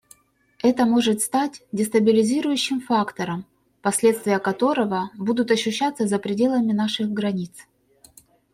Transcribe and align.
Это 0.63 0.87
может 0.87 1.21
стать 1.21 1.61
дестабилизирующим 1.71 2.81
фактором, 2.81 3.45
последствия 3.83 4.39
которого 4.39 5.11
будут 5.15 5.51
ощущаться 5.51 6.07
за 6.07 6.17
пределами 6.17 6.71
наших 6.73 7.11
границ. 7.11 7.55